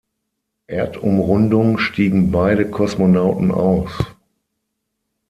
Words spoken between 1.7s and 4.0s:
stiegen beide Kosmonauten aus.